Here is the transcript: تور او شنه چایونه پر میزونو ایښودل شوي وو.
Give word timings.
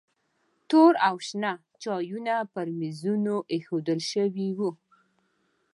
تور 0.69 0.93
او 1.07 1.15
شنه 1.27 1.53
چایونه 1.81 2.35
پر 2.53 2.67
میزونو 2.79 3.35
ایښودل 3.53 3.99
شوي 4.11 4.49
وو. 4.57 4.71